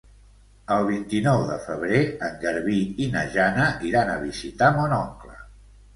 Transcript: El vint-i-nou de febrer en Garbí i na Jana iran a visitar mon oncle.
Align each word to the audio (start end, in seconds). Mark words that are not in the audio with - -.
El 0.75 0.85
vint-i-nou 0.85 1.41
de 1.49 1.57
febrer 1.65 2.01
en 2.29 2.39
Garbí 2.45 2.79
i 3.05 3.11
na 3.17 3.23
Jana 3.37 3.69
iran 3.91 4.13
a 4.15 4.19
visitar 4.27 4.73
mon 4.79 4.97
oncle. 5.03 5.37